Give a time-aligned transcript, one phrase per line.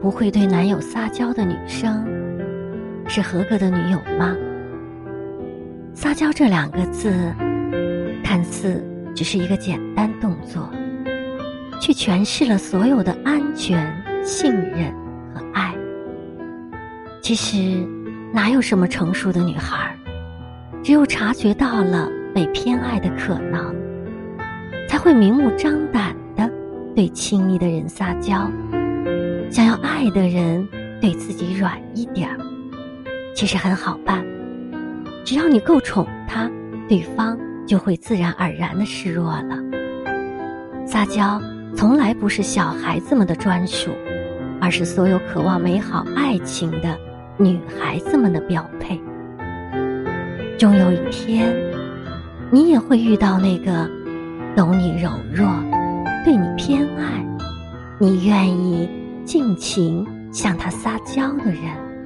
[0.00, 2.06] 不会对男友撒娇的女生，
[3.08, 4.36] 是合格的女友吗？
[5.92, 7.12] 撒娇这两个字，
[8.22, 8.84] 看似
[9.14, 10.70] 只是一个简单动作，
[11.80, 13.92] 却诠释了所有的安全、
[14.22, 14.92] 信任
[15.34, 15.74] 和爱。
[17.20, 17.84] 其实，
[18.32, 19.96] 哪有什么成熟的女孩，
[20.80, 23.74] 只有察觉到了被偏爱的可能，
[24.88, 26.48] 才会明目张胆的
[26.94, 28.48] 对亲密的人撒娇。
[29.50, 30.66] 想要爱的人
[31.00, 32.36] 对自己软一点儿，
[33.34, 34.24] 其实很好办。
[35.24, 36.50] 只要你够宠他，
[36.88, 39.58] 对方就会自然而然的示弱了。
[40.86, 41.40] 撒娇
[41.74, 43.90] 从来不是小孩子们的专属，
[44.60, 46.98] 而是所有渴望美好爱情的
[47.36, 49.00] 女孩子们的标配。
[50.58, 51.54] 终有一天，
[52.50, 53.88] 你也会遇到那个
[54.54, 55.46] 懂你柔弱、
[56.24, 57.24] 对你偏爱、
[57.98, 58.88] 你愿意。
[59.28, 61.97] 尽情向他撒娇的人。